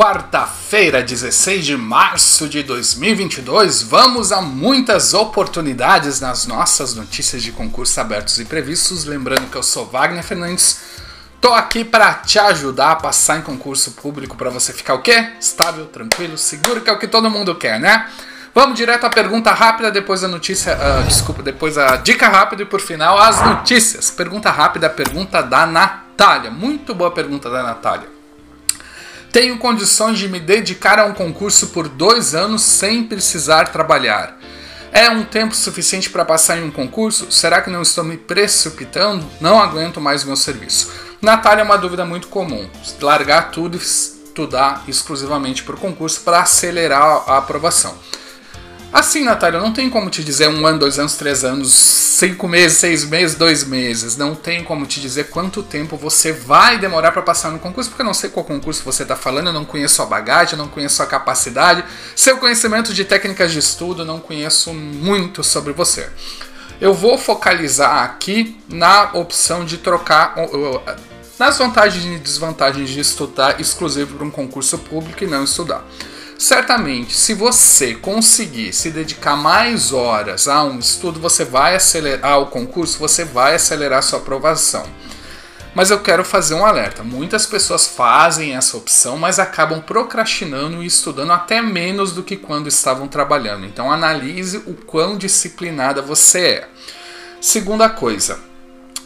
quarta-feira, 0.00 1.02
16 1.02 1.62
de 1.62 1.76
março 1.76 2.48
de 2.48 2.62
2022, 2.62 3.82
vamos 3.82 4.32
a 4.32 4.40
muitas 4.40 5.12
oportunidades 5.12 6.22
nas 6.22 6.46
nossas 6.46 6.94
notícias 6.94 7.42
de 7.42 7.52
concurso 7.52 8.00
abertos 8.00 8.40
e 8.40 8.46
previstos. 8.46 9.04
Lembrando 9.04 9.50
que 9.50 9.56
eu 9.58 9.62
sou 9.62 9.84
Wagner 9.84 10.24
Fernandes, 10.24 10.80
tô 11.38 11.52
aqui 11.52 11.84
para 11.84 12.14
te 12.14 12.38
ajudar 12.38 12.92
a 12.92 12.96
passar 12.96 13.40
em 13.40 13.42
concurso 13.42 13.90
público 13.90 14.38
para 14.38 14.48
você 14.48 14.72
ficar 14.72 14.94
o 14.94 15.02
quê? 15.02 15.32
Estável, 15.38 15.84
tranquilo, 15.84 16.38
seguro, 16.38 16.80
que 16.80 16.88
é 16.88 16.92
o 16.94 16.98
que 16.98 17.06
todo 17.06 17.28
mundo 17.28 17.54
quer, 17.54 17.78
né? 17.78 18.08
Vamos 18.54 18.78
direto 18.78 19.04
à 19.04 19.10
pergunta 19.10 19.52
rápida, 19.52 19.90
depois 19.90 20.24
a 20.24 20.28
notícia. 20.28 20.78
Uh, 20.78 21.06
desculpa, 21.06 21.42
depois 21.42 21.76
a 21.76 21.96
dica 21.96 22.26
rápida 22.26 22.62
e 22.62 22.64
por 22.64 22.80
final 22.80 23.18
as 23.18 23.38
notícias. 23.44 24.10
Pergunta 24.10 24.50
rápida, 24.50 24.88
pergunta 24.88 25.42
da 25.42 25.66
Natália. 25.66 26.50
Muito 26.50 26.94
boa 26.94 27.10
pergunta 27.10 27.50
da 27.50 27.62
Natália. 27.62 28.19
Tenho 29.32 29.58
condições 29.58 30.18
de 30.18 30.28
me 30.28 30.40
dedicar 30.40 30.98
a 30.98 31.04
um 31.04 31.14
concurso 31.14 31.68
por 31.68 31.88
dois 31.88 32.34
anos 32.34 32.62
sem 32.62 33.04
precisar 33.04 33.68
trabalhar. 33.68 34.36
É 34.92 35.08
um 35.08 35.24
tempo 35.24 35.54
suficiente 35.54 36.10
para 36.10 36.24
passar 36.24 36.58
em 36.58 36.64
um 36.64 36.70
concurso? 36.70 37.30
Será 37.30 37.62
que 37.62 37.70
não 37.70 37.82
estou 37.82 38.02
me 38.02 38.16
precipitando? 38.16 39.24
Não 39.40 39.60
aguento 39.60 40.00
mais 40.00 40.24
meu 40.24 40.34
serviço. 40.34 40.90
Natália, 41.22 41.62
é 41.62 41.64
uma 41.64 41.78
dúvida 41.78 42.04
muito 42.04 42.26
comum. 42.26 42.68
Largar 43.00 43.52
tudo 43.52 43.76
e 43.76 43.80
estudar 43.80 44.82
exclusivamente 44.88 45.62
para 45.62 45.76
o 45.76 45.78
concurso 45.78 46.22
para 46.22 46.40
acelerar 46.40 47.22
a 47.28 47.38
aprovação. 47.38 47.96
Assim, 48.92 49.22
Natália, 49.22 49.60
não 49.60 49.72
tem 49.72 49.88
como 49.88 50.10
te 50.10 50.24
dizer 50.24 50.48
um 50.48 50.66
ano, 50.66 50.80
dois 50.80 50.98
anos, 50.98 51.14
três 51.14 51.44
anos, 51.44 51.72
cinco 51.72 52.48
meses, 52.48 52.78
seis 52.78 53.04
meses, 53.04 53.36
dois 53.36 53.62
meses. 53.62 54.16
Não 54.16 54.34
tem 54.34 54.64
como 54.64 54.84
te 54.84 55.00
dizer 55.00 55.30
quanto 55.30 55.62
tempo 55.62 55.96
você 55.96 56.32
vai 56.32 56.76
demorar 56.76 57.12
para 57.12 57.22
passar 57.22 57.52
no 57.52 57.60
concurso, 57.60 57.88
porque 57.88 58.02
eu 58.02 58.06
não 58.06 58.12
sei 58.12 58.30
qual 58.30 58.44
concurso 58.44 58.82
você 58.82 59.04
está 59.04 59.14
falando, 59.14 59.46
eu 59.46 59.52
não 59.52 59.64
conheço 59.64 60.02
a 60.02 60.06
bagagem, 60.06 60.54
eu 60.54 60.58
não 60.58 60.66
conheço 60.66 61.00
a 61.04 61.06
capacidade, 61.06 61.84
seu 62.16 62.38
conhecimento 62.38 62.92
de 62.92 63.04
técnicas 63.04 63.52
de 63.52 63.60
estudo, 63.60 64.04
não 64.04 64.18
conheço 64.18 64.74
muito 64.74 65.44
sobre 65.44 65.72
você. 65.72 66.10
Eu 66.80 66.92
vou 66.92 67.16
focalizar 67.16 68.02
aqui 68.02 68.60
na 68.68 69.12
opção 69.12 69.64
de 69.64 69.78
trocar 69.78 70.34
nas 71.38 71.58
vantagens 71.58 72.04
e 72.04 72.18
desvantagens 72.18 72.90
de 72.90 72.98
estudar 72.98 73.60
exclusivo 73.60 74.16
para 74.16 74.26
um 74.26 74.30
concurso 74.30 74.76
público 74.78 75.22
e 75.22 75.28
não 75.28 75.44
estudar. 75.44 75.84
Certamente, 76.40 77.14
se 77.14 77.34
você 77.34 77.94
conseguir 77.94 78.72
se 78.72 78.90
dedicar 78.90 79.36
mais 79.36 79.92
horas 79.92 80.48
a 80.48 80.64
um 80.64 80.78
estudo, 80.78 81.20
você 81.20 81.44
vai 81.44 81.76
acelerar 81.76 82.40
o 82.40 82.46
concurso, 82.46 82.98
você 82.98 83.26
vai 83.26 83.56
acelerar 83.56 84.02
sua 84.02 84.20
aprovação. 84.20 84.82
Mas 85.74 85.90
eu 85.90 86.00
quero 86.00 86.24
fazer 86.24 86.54
um 86.54 86.64
alerta. 86.64 87.02
Muitas 87.02 87.44
pessoas 87.44 87.86
fazem 87.86 88.56
essa 88.56 88.78
opção, 88.78 89.18
mas 89.18 89.38
acabam 89.38 89.82
procrastinando 89.82 90.82
e 90.82 90.86
estudando 90.86 91.30
até 91.30 91.60
menos 91.60 92.12
do 92.12 92.22
que 92.22 92.38
quando 92.38 92.68
estavam 92.68 93.06
trabalhando. 93.06 93.66
Então 93.66 93.92
analise 93.92 94.62
o 94.66 94.72
quão 94.72 95.18
disciplinada 95.18 96.00
você 96.00 96.40
é. 96.40 96.68
Segunda 97.38 97.86
coisa, 97.90 98.40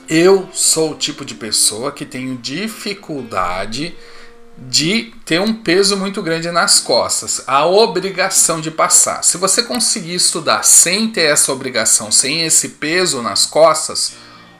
eu 0.08 0.48
sou 0.52 0.92
o 0.92 0.96
tipo 0.96 1.24
de 1.24 1.34
pessoa 1.34 1.90
que 1.90 2.06
tenho 2.06 2.36
dificuldade 2.36 3.92
de 4.56 5.12
ter 5.24 5.40
um 5.40 5.52
peso 5.52 5.96
muito 5.96 6.22
grande 6.22 6.50
nas 6.50 6.78
costas, 6.78 7.42
a 7.46 7.66
obrigação 7.66 8.60
de 8.60 8.70
passar. 8.70 9.22
Se 9.24 9.36
você 9.36 9.62
conseguir 9.62 10.14
estudar 10.14 10.62
sem 10.62 11.08
ter 11.08 11.22
essa 11.22 11.52
obrigação, 11.52 12.12
sem 12.12 12.42
esse 12.42 12.70
peso 12.70 13.20
nas 13.20 13.46
costas, 13.46 14.12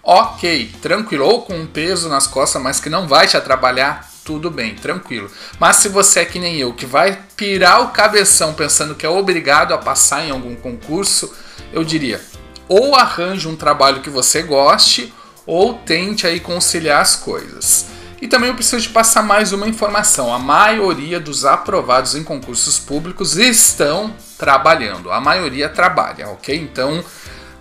ok, 0.03 0.73
tranquilo, 0.83 1.25
ou 1.25 1.43
com 1.43 1.55
um 1.55 1.67
peso 1.67 2.09
nas 2.09 2.27
costas, 2.27 2.61
mas 2.61 2.81
que 2.81 2.91
não 2.91 3.07
vai 3.07 3.27
te 3.27 3.37
atrapalhar, 3.37 4.11
tudo 4.25 4.51
bem, 4.51 4.75
tranquilo. 4.75 5.31
Mas 5.61 5.77
se 5.77 5.89
você 5.89 6.21
é 6.21 6.25
que 6.25 6.39
nem 6.39 6.57
eu, 6.57 6.73
que 6.73 6.87
vai 6.87 7.23
pirar 7.37 7.83
o 7.83 7.91
cabeção 7.91 8.55
pensando 8.55 8.95
que 8.95 9.07
é 9.07 9.09
obrigado 9.09 9.73
a 9.73 9.79
passar 9.79 10.25
em 10.27 10.31
algum 10.31 10.57
concurso, 10.57 11.33
eu 11.73 11.85
diria, 11.85 12.21
ou 12.69 12.95
arranje 12.95 13.47
um 13.47 13.57
trabalho 13.57 14.01
que 14.01 14.11
você 14.11 14.43
goste, 14.43 15.13
ou 15.47 15.75
tente 15.75 16.27
aí 16.27 16.41
conciliar 16.41 17.03
as 17.03 17.15
coisas. 17.17 17.94
E 18.25 18.27
também 18.27 18.49
eu 18.49 18.55
preciso 18.55 18.81
de 18.81 18.89
passar 18.89 19.23
mais 19.23 19.53
uma 19.53 19.69
informação. 19.69 20.33
A 20.33 20.39
maioria 20.39 21.21
dos 21.21 21.45
aprovados 21.45 22.15
em 22.15 22.25
concursos 22.25 22.79
públicos 22.79 23.37
estão 23.37 24.15
trabalhando. 24.39 25.13
A 25.13 25.21
maioria 25.21 25.69
trabalha, 25.69 26.31
ok? 26.31 26.57
Então 26.57 27.05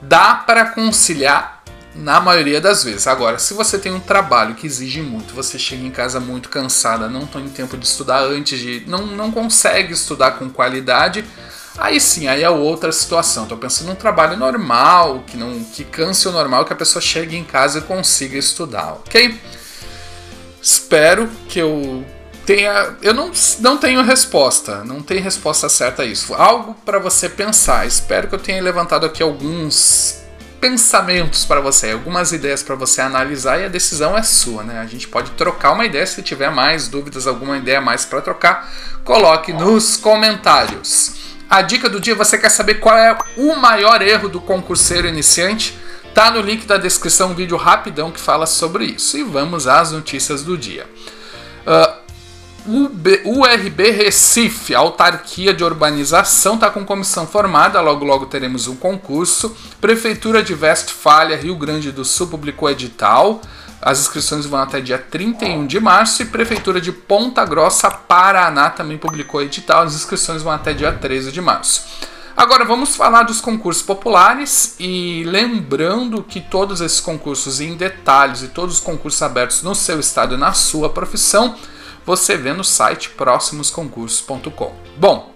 dá 0.02 0.36
para 0.36 0.68
conciliar 0.68 1.62
na 1.94 2.22
maioria 2.22 2.62
das 2.62 2.82
vezes. 2.82 3.08
Agora, 3.08 3.40
se 3.40 3.54
você 3.54 3.78
tem 3.78 3.92
um 3.92 4.00
trabalho 4.00 4.56
que 4.56 4.66
exige 4.66 5.02
muito, 5.02 5.34
você 5.34 5.60
chega 5.60 5.84
em 5.84 5.92
casa 5.92 6.22
muito 6.22 6.48
cansada, 6.48 7.10
não 7.10 7.26
tem 7.26 7.50
tempo 7.50 7.76
de 7.76 7.86
estudar 7.86 8.22
antes 8.22 8.58
de. 8.58 8.86
não, 8.88 9.06
não 9.06 9.34
consegue 9.34 9.92
estudar 9.92 10.32
com 10.40 10.50
qualidade. 10.50 11.26
Aí 11.78 12.00
sim, 12.00 12.30
aí 12.30 12.42
é 12.42 12.50
outra 12.50 12.94
situação. 12.94 13.44
Estou 13.44 13.58
pensando 13.58 13.90
num 13.90 13.96
trabalho 13.96 14.38
normal, 14.38 15.26
que 15.28 15.36
não 15.36 15.62
que 15.62 15.84
canse 15.84 16.26
o 16.26 16.32
normal, 16.32 16.64
que 16.64 16.72
a 16.72 16.78
pessoa 16.78 17.02
chegue 17.02 17.36
em 17.36 17.44
casa 17.44 17.80
e 17.80 17.82
consiga 17.82 18.38
estudar, 18.38 18.94
ok? 18.94 19.38
Espero 20.64 21.30
que 21.50 21.60
eu 21.60 22.06
tenha. 22.46 22.96
Eu 23.02 23.14
não, 23.14 23.34
não 23.60 23.78
tenho 23.78 24.02
resposta, 24.02 24.82
não 24.86 25.02
tem 25.02 25.20
resposta 25.20 25.68
certa 25.68 26.04
a 26.04 26.06
isso. 26.06 26.34
Algo 26.34 26.74
para 26.86 27.00
você 27.00 27.28
pensar. 27.28 27.86
Espero 27.86 28.30
que 28.30 28.36
eu 28.36 28.40
tenha 28.40 28.64
levantado 28.64 29.06
aqui 29.06 29.22
alguns 29.22 30.24
pensamentos 30.62 31.44
para 31.44 31.60
você, 31.60 31.92
algumas 31.92 32.32
ideias 32.32 32.64
para 32.64 32.76
você 32.76 33.02
analisar 33.02 33.60
e 33.60 33.66
a 33.66 33.68
decisão 33.68 34.18
é 34.18 34.24
sua, 34.24 34.64
né? 34.64 34.80
A 34.80 34.86
gente 34.86 35.10
pode 35.10 35.32
trocar 35.32 35.74
uma 35.74 35.86
ideia 35.86 36.08
se 36.08 36.22
tiver 36.22 36.50
mais 36.50 36.88
dúvidas, 36.88 37.28
alguma 37.28 37.58
ideia 37.58 37.82
mais 37.82 38.06
para 38.06 38.22
trocar, 38.22 38.74
coloque 39.04 39.52
nos 39.52 39.98
comentários. 39.98 41.16
A 41.50 41.62
dica 41.62 41.90
do 41.90 42.00
dia, 42.00 42.16
você 42.16 42.38
quer 42.38 42.48
saber 42.48 42.76
qual 42.76 42.98
é 42.98 43.18
o 43.36 43.58
maior 43.58 44.02
erro 44.02 44.30
do 44.30 44.40
concurseiro 44.40 45.06
iniciante? 45.06 45.78
Tá 46.14 46.30
no 46.30 46.42
link 46.42 46.68
da 46.68 46.78
descrição 46.78 47.32
um 47.32 47.34
vídeo 47.34 47.58
rapidão 47.58 48.12
que 48.12 48.20
fala 48.20 48.46
sobre 48.46 48.86
isso. 48.86 49.18
E 49.18 49.24
vamos 49.24 49.68
às 49.68 49.92
notícias 49.92 50.44
do 50.44 50.58
dia. 50.58 50.86
Uh, 51.66 52.04
URB 53.26 53.92
Recife, 53.92 54.74
autarquia 54.74 55.54
de 55.54 55.64
urbanização, 55.64 56.56
está 56.56 56.70
com 56.70 56.86
comissão 56.86 57.28
formada, 57.28 57.82
logo 57.82 58.06
logo 58.06 58.28
teremos 58.28 58.68
um 58.68 58.76
concurso. 58.76 59.56
Prefeitura 59.82 60.42
de 60.42 60.54
Westfália, 60.54 61.36
Rio 61.36 61.56
Grande 61.56 61.92
do 61.92 62.06
Sul, 62.06 62.28
publicou 62.28 62.70
edital. 62.70 63.42
As 63.82 64.00
inscrições 64.00 64.46
vão 64.46 64.62
até 64.62 64.80
dia 64.80 64.98
31 64.98 65.68
de 65.68 65.78
março 65.78 66.22
e 66.22 66.26
Prefeitura 66.26 66.80
de 66.80 66.94
Ponta 66.94 67.44
Grossa, 67.44 67.92
Paraná, 67.92 68.70
também 68.70 68.98
publicou 68.98 69.42
edital. 69.42 69.84
As 69.84 69.94
inscrições 69.94 70.42
vão 70.42 70.54
até 70.54 70.74
dia 70.74 70.94
13 70.94 71.34
de 71.34 71.42
março. 71.42 72.13
Agora 72.44 72.66
vamos 72.66 72.98
falar 72.98 73.24
dos 73.24 73.40
concursos 73.40 73.82
populares 73.82 74.76
e 74.78 75.24
lembrando 75.26 76.22
que 76.22 76.42
todos 76.42 76.82
esses 76.82 77.00
concursos 77.00 77.62
em 77.62 77.74
detalhes 77.78 78.44
e 78.44 78.50
todos 78.50 78.76
os 78.76 78.82
concursos 78.82 79.22
abertos 79.22 79.64
no 79.64 79.74
seu 79.74 79.98
estado 79.98 80.36
e 80.36 80.38
na 80.38 80.52
sua 80.52 80.90
profissão, 80.90 81.56
você 82.06 82.36
vê 82.36 82.52
no 82.52 82.66
site 82.66 83.12
próximosconcursos.com. 83.12 84.76
Bom, 84.98 85.32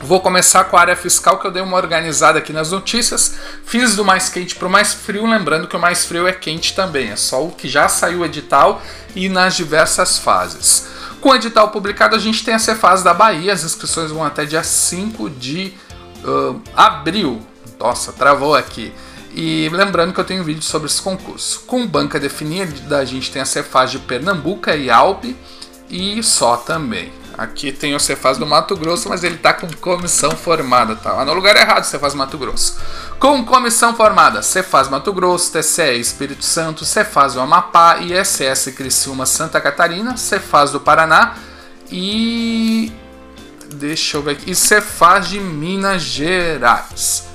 Vou 0.00 0.20
começar 0.20 0.64
com 0.64 0.76
a 0.76 0.80
área 0.80 0.96
fiscal 0.96 1.38
que 1.38 1.46
eu 1.46 1.50
dei 1.50 1.62
uma 1.62 1.76
organizada 1.76 2.38
aqui 2.38 2.52
nas 2.52 2.70
notícias. 2.70 3.36
Fiz 3.64 3.96
do 3.96 4.04
mais 4.04 4.28
quente 4.28 4.54
para 4.54 4.68
o 4.68 4.70
mais 4.70 4.94
frio, 4.94 5.26
lembrando 5.26 5.66
que 5.66 5.76
o 5.76 5.80
mais 5.80 6.04
frio 6.04 6.26
é 6.26 6.32
quente 6.32 6.74
também, 6.74 7.10
é 7.10 7.16
só 7.16 7.44
o 7.44 7.50
que 7.50 7.68
já 7.68 7.88
saiu 7.88 8.24
edital 8.24 8.82
e 9.14 9.28
nas 9.28 9.56
diversas 9.56 10.18
fases. 10.18 10.88
Com 11.20 11.30
o 11.30 11.34
edital 11.34 11.70
publicado, 11.70 12.14
a 12.14 12.18
gente 12.18 12.44
tem 12.44 12.54
a 12.54 12.58
Cefaz 12.60 13.02
da 13.02 13.12
Bahia, 13.12 13.52
as 13.52 13.64
inscrições 13.64 14.10
vão 14.10 14.22
até 14.22 14.44
dia 14.44 14.62
5 14.62 15.30
de 15.30 15.74
uh, 16.24 16.60
abril. 16.74 17.40
Nossa, 17.78 18.12
travou 18.12 18.54
aqui. 18.54 18.92
E 19.34 19.68
lembrando 19.70 20.12
que 20.12 20.20
eu 20.20 20.24
tenho 20.24 20.42
um 20.42 20.44
vídeo 20.44 20.62
sobre 20.62 20.88
esse 20.88 21.00
concurso. 21.00 21.60
Com 21.66 21.86
banca 21.86 22.18
definida, 22.18 22.98
a 22.98 23.04
gente 23.04 23.30
tem 23.30 23.42
a 23.42 23.44
Cefaz 23.44 23.90
de 23.90 23.98
Pernambuco 23.98 24.70
e 24.70 24.90
Alpe 24.90 25.36
e 25.90 26.22
só 26.22 26.56
também. 26.56 27.12
Aqui 27.36 27.70
tem 27.70 27.94
o 27.94 28.00
Cefaz 28.00 28.36
do 28.36 28.44
Mato 28.44 28.76
Grosso, 28.76 29.08
mas 29.08 29.22
ele 29.22 29.36
está 29.36 29.52
com 29.52 29.68
comissão 29.74 30.32
formada, 30.32 30.96
tá? 30.96 31.12
Lá 31.12 31.24
no 31.24 31.32
lugar 31.34 31.56
errado, 31.56 31.84
Cefaz 31.84 32.12
Mato 32.12 32.36
Grosso. 32.36 32.80
Com 33.20 33.44
comissão 33.44 33.94
formada, 33.94 34.42
Cefaz 34.42 34.88
Mato 34.88 35.12
Grosso, 35.12 35.52
TCE 35.52 36.00
Espírito 36.00 36.44
Santo, 36.44 36.84
Cefaz 36.84 37.34
do 37.34 37.40
Amapá, 37.40 37.98
ISS 37.98 38.72
Criciúma 38.76 39.24
Santa 39.24 39.60
Catarina, 39.60 40.16
Cefaz 40.16 40.72
do 40.72 40.80
Paraná 40.80 41.36
e 41.92 42.92
Deixa 43.74 44.16
eu 44.16 44.22
ver 44.22 44.32
aqui. 44.32 44.50
E 44.50 44.54
Cefaz 44.54 45.28
de 45.28 45.40
Minas 45.40 46.02
Gerais. 46.02 47.28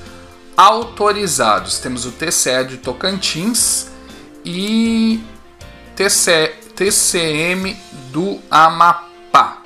Autorizados. 0.56 1.80
Temos 1.80 2.06
o 2.06 2.12
TCE 2.12 2.66
de 2.68 2.78
Tocantins 2.78 3.88
e 4.46 5.24
TCE, 5.96 6.50
TCM 6.76 7.78
do 8.12 8.40
Amapá. 8.50 9.64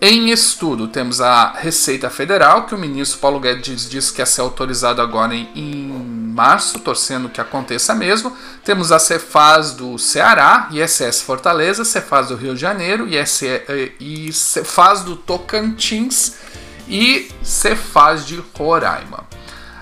Em 0.00 0.30
estudo, 0.30 0.88
temos 0.88 1.20
a 1.20 1.52
Receita 1.52 2.10
Federal, 2.10 2.66
que 2.66 2.74
o 2.74 2.78
ministro 2.78 3.20
Paulo 3.20 3.40
Guedes 3.40 3.88
disse 3.88 4.12
que 4.12 4.20
ia 4.20 4.26
ser 4.26 4.42
autorizado 4.42 5.00
agora 5.00 5.34
em 5.34 5.90
março, 6.34 6.80
torcendo 6.80 7.28
que 7.28 7.40
aconteça 7.40 7.94
mesmo. 7.94 8.36
Temos 8.64 8.90
a 8.90 8.98
Cefaz 8.98 9.72
do 9.72 9.98
Ceará, 9.98 10.68
ISS 10.72 11.22
Fortaleza, 11.22 11.84
Cefaz 11.84 12.28
do 12.28 12.36
Rio 12.36 12.54
de 12.54 12.60
Janeiro, 12.60 13.08
IS, 13.08 13.42
e 14.00 14.32
Cefaz 14.32 15.02
do 15.02 15.16
Tocantins 15.16 16.34
e 16.88 17.30
Cefaz 17.42 18.26
de 18.26 18.42
Roraima. 18.56 19.24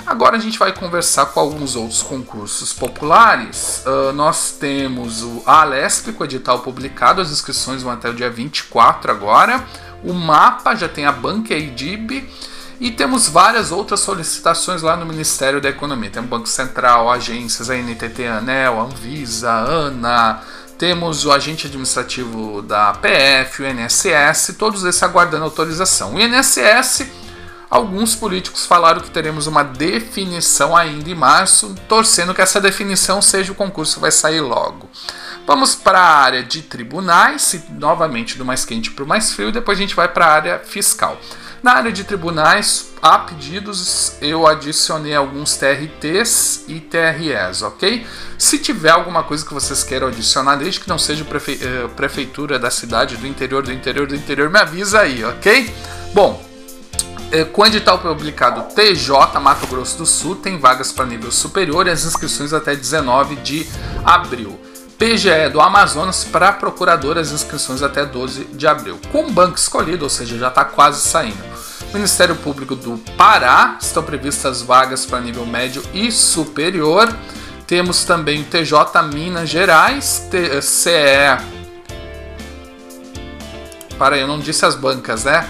Agora 0.05 0.37
a 0.37 0.41
gente 0.41 0.59
vai 0.59 0.73
conversar 0.73 1.27
com 1.27 1.39
alguns 1.39 1.77
outros 1.77 2.03
concursos 2.03 2.73
populares. 2.73 3.85
Uh, 3.87 4.13
nós 4.13 4.51
temos 4.59 5.23
o 5.23 5.43
Alesp 5.47 6.13
com 6.13 6.25
o 6.25 6.27
edital 6.27 6.59
publicado, 6.59 7.21
as 7.21 7.31
inscrições 7.31 7.83
vão 7.83 7.93
até 7.93 8.11
o 8.11 8.15
dia 8.15 8.29
24 8.29 9.11
agora. 9.11 9.65
O 10.03 10.13
MAPA 10.13 10.75
já 10.75 10.89
tem 10.89 11.07
a 11.07 11.13
Banca 11.13 11.55
EIDIB 11.55 12.29
e 12.83 12.91
temos 12.91 13.29
várias 13.29 13.71
outras 13.71 14.01
solicitações 14.01 14.83
lá 14.83 14.97
no 14.97 15.07
Ministério 15.07 15.61
da 15.61 15.69
Economia. 15.69 16.11
Tem 16.11 16.21
o 16.21 16.27
Banco 16.27 16.49
Central, 16.49 17.09
agências, 17.09 17.71
a 17.71 17.77
NTT, 17.77 18.27
a 18.27 18.39
ANEL, 18.39 18.81
a 18.81 18.83
Anvisa, 18.83 19.53
a 19.53 19.61
ANA, 19.61 20.41
temos 20.77 21.25
o 21.25 21.31
agente 21.31 21.69
administrativo 21.69 22.61
da 22.61 22.93
PF, 22.95 23.63
o 23.63 23.67
INSS, 23.69 24.57
todos 24.59 24.83
esses 24.83 25.01
aguardando 25.01 25.45
autorização. 25.45 26.17
O 26.17 26.21
INSS, 26.21 27.07
alguns 27.71 28.17
políticos 28.17 28.67
falaram 28.67 29.01
que 29.01 29.13
teremos 29.13 29.47
uma 29.47 29.63
definição 29.63 30.77
ainda 30.77 31.09
em 31.09 31.15
março, 31.15 31.77
torcendo 31.89 32.35
que 32.35 32.43
essa 32.43 32.61
definição 32.61 33.23
seja 33.23 33.53
o 33.53 33.55
concurso 33.55 33.95
que 33.95 34.01
vai 34.01 34.11
sair 34.11 34.41
logo. 34.41 34.91
Vamos 35.47 35.77
para 35.77 36.01
a 36.01 36.17
área 36.17 36.43
de 36.43 36.63
tribunais, 36.63 37.65
novamente 37.79 38.37
do 38.37 38.45
mais 38.45 38.65
quente 38.65 38.91
para 38.91 39.05
o 39.05 39.07
mais 39.07 39.33
frio, 39.33 39.53
depois 39.53 39.79
a 39.79 39.81
gente 39.81 39.95
vai 39.95 40.09
para 40.09 40.27
a 40.27 40.33
área 40.33 40.59
fiscal. 40.59 41.17
Na 41.63 41.75
área 41.75 41.93
de 41.93 42.03
tribunais, 42.03 42.93
a 43.01 43.21
pedidos, 43.21 44.15
eu 44.21 44.49
adicionei 44.49 45.15
alguns 45.15 45.57
TRTs 45.57 46.65
e 46.67 46.81
TREs, 46.81 47.63
ok? 47.63 48.05
Se 48.37 48.59
tiver 48.59 48.91
alguma 48.91 49.23
coisa 49.23 49.47
que 49.47 49.55
vocês 49.55 49.85
queiram 49.85 50.09
adicionar, 50.09 50.57
desde 50.57 50.81
que 50.81 50.89
não 50.89 50.99
seja 50.99 51.25
prefe 51.25 51.61
uh, 51.63 51.89
prefeitura 51.91 52.59
da 52.59 52.69
cidade, 52.69 53.17
do 53.17 53.29
interior, 53.29 53.63
do 53.63 53.73
interior, 53.73 54.09
do 54.09 54.17
interior, 54.17 54.51
me 54.51 54.59
avisa 54.59 55.03
aí, 55.03 55.25
ok? 55.25 55.73
Bom, 56.13 56.45
eh, 57.31 57.45
com 57.45 57.65
edital 57.65 58.01
publicado 58.01 58.75
TJ 58.75 59.41
Mato 59.41 59.67
Grosso 59.69 59.99
do 59.99 60.05
Sul, 60.05 60.35
tem 60.35 60.59
vagas 60.59 60.91
para 60.91 61.07
nível 61.07 61.31
superior 61.31 61.87
e 61.87 61.91
as 61.91 62.05
inscrições 62.05 62.53
até 62.53 62.75
19 62.75 63.37
de 63.37 63.69
abril. 64.05 64.61
PGE 65.03 65.49
do 65.51 65.61
Amazonas 65.61 66.23
para 66.23 66.53
procurador 66.53 67.19
as 67.19 67.33
inscrições 67.33 67.83
até 67.83 68.07
12 68.07 68.45
de 68.53 68.69
abril. 68.69 69.01
Com 69.11 69.25
o 69.25 69.33
banco 69.33 69.59
escolhido, 69.59 70.05
ou 70.05 70.09
seja, 70.09 70.39
já 70.39 70.47
está 70.47 70.65
quase 70.65 71.01
saindo. 71.01 71.43
Ministério 71.93 72.37
Público 72.37 72.77
do 72.77 72.97
Pará, 73.17 73.77
estão 73.81 74.01
previstas 74.01 74.63
vagas 74.63 75.05
para 75.05 75.21
nível 75.21 75.45
médio 75.45 75.83
e 75.93 76.13
superior. 76.13 77.13
Temos 77.67 78.05
também 78.05 78.43
o 78.43 78.45
TJ 78.45 79.03
Minas 79.13 79.49
Gerais, 79.49 80.29
CE. 80.63 80.93
Para 83.99 84.17
eu 84.17 84.29
não 84.29 84.39
disse 84.39 84.65
as 84.65 84.77
bancas, 84.77 85.25
né? 85.25 85.49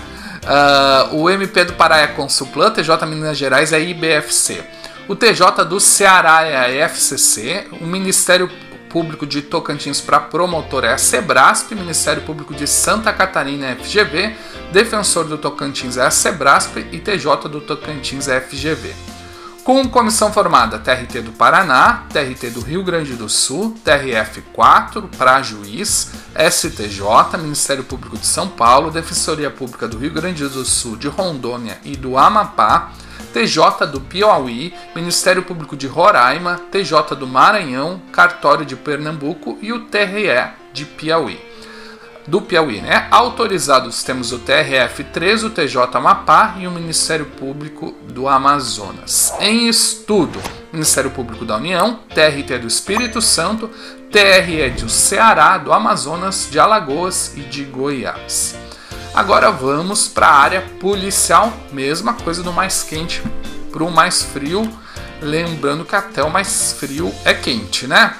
Uh, 1.12 1.16
o 1.16 1.28
MP 1.28 1.66
do 1.66 1.74
Pará 1.74 1.98
é 1.98 2.06
Consulplan, 2.06 2.70
TJ 2.70 3.04
Minas 3.04 3.36
Gerais 3.36 3.70
é 3.70 3.78
IBFC. 3.78 4.64
O 5.06 5.14
TJ 5.14 5.62
do 5.68 5.78
Ceará 5.78 6.42
é 6.42 6.56
a 6.56 6.86
FCC. 6.88 7.66
O 7.82 7.84
Ministério 7.84 8.50
Público 8.92 9.26
de 9.26 9.40
Tocantins 9.40 10.02
para 10.02 10.20
promotor 10.20 10.84
é 10.84 10.92
a 10.92 10.98
Sebrasp, 10.98 11.74
Ministério 11.74 12.22
Público 12.22 12.54
de 12.54 12.66
Santa 12.66 13.10
Catarina 13.10 13.66
é 13.66 13.72
a 13.72 13.76
FGV, 13.76 14.36
Defensor 14.70 15.24
do 15.24 15.38
Tocantins 15.38 15.96
é 15.96 16.02
a 16.02 16.10
Sebrasp 16.10 16.76
e 16.92 16.98
TJ 16.98 17.48
do 17.48 17.62
Tocantins 17.62 18.28
é 18.28 18.36
a 18.36 18.40
FGV. 18.42 19.11
Com 19.64 19.88
comissão 19.88 20.32
formada 20.32 20.76
TRT 20.76 21.20
do 21.20 21.30
Paraná, 21.30 22.04
TRT 22.12 22.50
do 22.50 22.60
Rio 22.60 22.82
Grande 22.82 23.14
do 23.14 23.28
Sul, 23.28 23.76
TRF4 23.84 25.08
para 25.16 25.40
juiz, 25.40 26.10
STJ, 26.36 27.38
Ministério 27.38 27.84
Público 27.84 28.18
de 28.18 28.26
São 28.26 28.48
Paulo, 28.48 28.90
Defensoria 28.90 29.50
Pública 29.50 29.86
do 29.86 29.98
Rio 29.98 30.10
Grande 30.10 30.48
do 30.48 30.64
Sul, 30.64 30.96
de 30.96 31.06
Rondônia 31.06 31.78
e 31.84 31.96
do 31.96 32.18
Amapá, 32.18 32.90
TJ 33.32 33.86
do 33.86 34.00
Piauí, 34.00 34.74
Ministério 34.96 35.44
Público 35.44 35.76
de 35.76 35.86
Roraima, 35.86 36.60
TJ 36.72 37.14
do 37.16 37.28
Maranhão, 37.28 38.02
Cartório 38.10 38.66
de 38.66 38.74
Pernambuco 38.74 39.56
e 39.62 39.72
o 39.72 39.84
TRE 39.84 40.50
de 40.72 40.84
Piauí. 40.84 41.51
Do 42.26 42.40
Piauí, 42.40 42.80
né? 42.80 43.08
Autorizados 43.10 44.04
temos 44.04 44.32
o 44.32 44.38
TRF3, 44.38 45.44
o 45.44 45.50
TJ 45.50 45.96
Amapá 45.96 46.54
e 46.58 46.68
o 46.68 46.70
Ministério 46.70 47.26
Público 47.26 47.96
do 48.08 48.28
Amazonas. 48.28 49.34
Em 49.40 49.68
estudo, 49.68 50.40
Ministério 50.72 51.10
Público 51.10 51.44
da 51.44 51.56
União, 51.56 51.98
TRT 52.14 52.58
do 52.58 52.68
Espírito 52.68 53.20
Santo, 53.20 53.68
TRE 54.10 54.70
do 54.70 54.88
Ceará, 54.88 55.58
do 55.58 55.72
Amazonas, 55.72 56.48
de 56.50 56.60
Alagoas 56.60 57.32
e 57.36 57.40
de 57.40 57.64
Goiás. 57.64 58.54
Agora 59.14 59.50
vamos 59.50 60.06
para 60.06 60.28
a 60.28 60.36
área 60.36 60.60
policial, 60.78 61.52
mesma 61.72 62.14
coisa 62.14 62.42
do 62.42 62.52
mais 62.52 62.82
quente 62.82 63.22
para 63.72 63.82
o 63.82 63.90
mais 63.90 64.22
frio, 64.22 64.70
lembrando 65.20 65.84
que 65.84 65.96
até 65.96 66.22
o 66.22 66.30
mais 66.30 66.72
frio 66.78 67.12
é 67.24 67.34
quente, 67.34 67.86
né? 67.86 68.14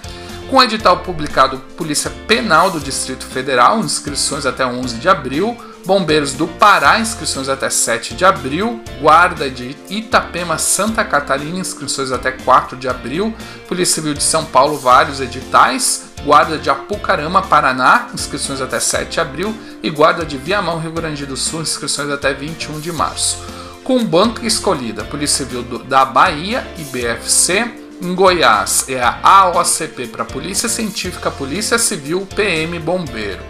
Com 0.52 0.58
o 0.58 0.62
edital 0.62 0.99
publicado 0.99 1.56
Polícia 1.78 2.12
Penal 2.28 2.70
do 2.70 2.78
Distrito 2.78 3.25
Federal, 3.25 3.81
inscrições 3.81 4.44
até 4.44 4.66
11 4.66 4.99
de 4.99 5.08
abril, 5.08 5.56
Bombeiros 5.87 6.34
do 6.34 6.46
Pará, 6.46 7.00
inscrições 7.00 7.49
até 7.49 7.70
7 7.70 8.14
de 8.14 8.22
abril, 8.22 8.84
Guarda 9.00 9.49
de 9.49 9.75
Itapema, 9.88 10.58
Santa 10.58 11.02
Catarina, 11.06 11.58
inscrições 11.58 12.12
até 12.12 12.32
4 12.32 12.76
de 12.76 12.87
abril, 12.87 13.34
Polícia 13.66 13.94
Civil 13.94 14.12
de 14.12 14.22
São 14.22 14.44
Paulo, 14.44 14.76
vários 14.76 15.22
editais, 15.22 16.10
Guarda 16.22 16.58
de 16.58 16.69
Apucarama, 16.69 17.40
Paraná, 17.40 18.08
inscrições 18.12 18.60
até 18.60 18.78
7 18.78 19.10
de 19.10 19.20
abril, 19.20 19.56
e 19.82 19.88
Guarda 19.88 20.22
de 20.22 20.37
Viamão, 20.37 20.78
Rio 20.78 20.93
Grande 20.93 21.25
do 21.25 21.34
Sul, 21.34 21.62
inscrições 21.62 22.10
até 22.10 22.34
21 22.34 22.78
de 22.78 22.93
março. 22.93 23.38
Com 23.82 24.05
banca 24.05 24.46
escolhida, 24.46 25.02
Polícia 25.02 25.46
Civil 25.46 25.62
da 25.84 26.05
Bahia 26.05 26.62
e 26.76 26.84
BFC, 26.84 27.81
em 28.02 28.16
Goiás 28.16 28.88
é 28.88 29.00
a 29.00 29.20
AOCP 29.22 30.08
para 30.08 30.25
Polícia 30.25 30.69
Científica, 30.69 31.31
Polícia 31.31 31.78
Civil, 31.78 32.26
PM 32.34 32.76
Bombeiro. 32.81 33.43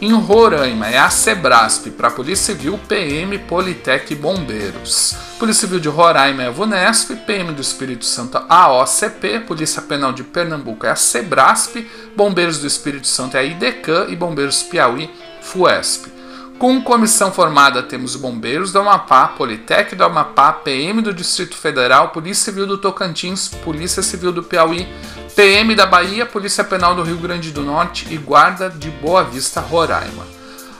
Em 0.00 0.12
Roraima 0.12 0.88
é 0.88 0.98
a 0.98 1.08
Sebrasp 1.08 1.86
para 1.92 2.10
Polícia 2.10 2.52
Civil, 2.52 2.76
PM, 2.88 3.38
Politec 3.38 4.12
e 4.12 4.16
Bombeiros. 4.16 5.14
Polícia 5.38 5.60
Civil 5.60 5.78
de 5.78 5.88
Roraima 5.88 6.42
é 6.42 6.48
a 6.48 6.50
VUNESP, 6.50 7.14
PM 7.24 7.52
do 7.52 7.62
Espírito 7.62 8.04
Santo 8.04 8.44
a 8.48 8.72
OCP, 8.72 9.38
Polícia 9.46 9.80
Penal 9.80 10.12
de 10.12 10.24
Pernambuco 10.24 10.84
é 10.84 10.90
a 10.90 10.96
Sebrasp, 10.96 11.86
Bombeiros 12.16 12.58
do 12.58 12.66
Espírito 12.66 13.06
Santo 13.06 13.36
é 13.36 13.40
a 13.40 13.44
IDECAN 13.44 14.06
e 14.08 14.16
Bombeiros 14.16 14.64
Piauí, 14.64 15.08
FUESP. 15.40 16.21
Com 16.58 16.80
comissão 16.82 17.32
formada 17.32 17.82
temos 17.82 18.14
Bombeiros 18.14 18.72
do 18.72 18.78
Amapá, 18.78 19.28
Politec 19.28 19.96
do 19.96 20.04
Amapá, 20.04 20.52
PM 20.52 21.02
do 21.02 21.12
Distrito 21.12 21.56
Federal, 21.56 22.10
Polícia 22.10 22.44
Civil 22.44 22.66
do 22.66 22.78
Tocantins, 22.78 23.48
Polícia 23.48 24.02
Civil 24.02 24.32
do 24.32 24.42
Piauí, 24.42 24.86
PM 25.34 25.74
da 25.74 25.86
Bahia, 25.86 26.24
Polícia 26.24 26.62
Penal 26.62 26.94
do 26.94 27.02
Rio 27.02 27.16
Grande 27.16 27.50
do 27.50 27.62
Norte 27.62 28.06
e 28.10 28.16
Guarda 28.16 28.70
de 28.70 28.90
Boa 28.90 29.24
Vista, 29.24 29.60
Roraima. 29.60 30.24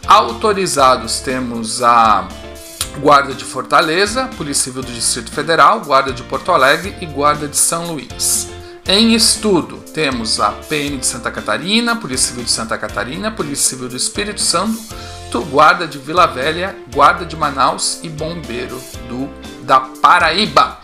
Autorizados 0.06 1.20
temos 1.20 1.82
a 1.82 2.28
Guarda 3.00 3.34
de 3.34 3.44
Fortaleza, 3.44 4.28
Polícia 4.36 4.64
Civil 4.64 4.82
do 4.82 4.92
Distrito 4.92 5.32
Federal, 5.32 5.80
Guarda 5.80 6.12
de 6.12 6.22
Porto 6.22 6.52
Alegre 6.52 6.94
e 7.00 7.06
Guarda 7.06 7.48
de 7.48 7.56
São 7.56 7.86
Luís. 7.92 8.48
Em 8.86 9.14
estudo, 9.14 9.76
temos 9.94 10.40
a 10.40 10.50
PM 10.50 10.98
de 10.98 11.06
Santa 11.06 11.30
Catarina, 11.30 11.96
Polícia 11.96 12.28
Civil 12.28 12.44
de 12.44 12.50
Santa 12.50 12.76
Catarina, 12.76 13.30
Polícia 13.30 13.70
Civil 13.70 13.88
do 13.88 13.96
Espírito 13.96 14.40
Santo, 14.40 14.78
Guarda 15.40 15.86
de 15.86 15.98
Vila 15.98 16.26
Velha, 16.26 16.76
Guarda 16.92 17.24
de 17.24 17.34
Manaus 17.36 18.00
e 18.02 18.08
Bombeiro 18.08 18.78
do 19.08 19.30
da 19.64 19.80
Paraíba. 19.80 20.78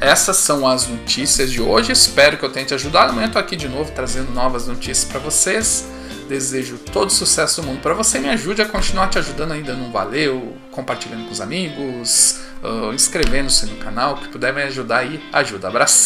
Essas 0.00 0.38
são 0.38 0.66
as 0.66 0.88
notícias 0.88 1.50
de 1.50 1.60
hoje. 1.60 1.92
Espero 1.92 2.36
que 2.36 2.44
eu 2.44 2.50
tenha 2.50 2.66
te 2.66 2.74
ajudado. 2.74 3.12
Amanhã 3.12 3.28
tô 3.28 3.38
aqui 3.38 3.54
de 3.54 3.68
novo 3.68 3.92
trazendo 3.92 4.32
novas 4.32 4.66
notícias 4.66 5.04
para 5.04 5.20
vocês. 5.20 5.86
Desejo 6.28 6.78
todo 6.78 7.10
sucesso 7.10 7.60
do 7.60 7.66
mundo 7.66 7.80
para 7.80 7.94
você. 7.94 8.18
Me 8.18 8.28
ajude 8.28 8.62
a 8.62 8.66
continuar 8.66 9.08
te 9.08 9.18
ajudando 9.18 9.52
ainda 9.52 9.74
não 9.74 9.92
valeu, 9.92 10.56
compartilhando 10.70 11.26
com 11.26 11.32
os 11.32 11.40
amigos, 11.40 12.40
uh, 12.62 12.92
inscrevendo-se 12.92 13.66
no 13.66 13.76
canal, 13.76 14.16
que 14.16 14.28
puder 14.28 14.52
me 14.52 14.62
ajudar 14.62 14.98
aí, 14.98 15.22
ajuda. 15.32 15.68
Abração! 15.68 16.00